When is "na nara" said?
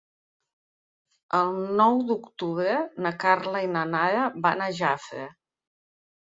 3.75-4.25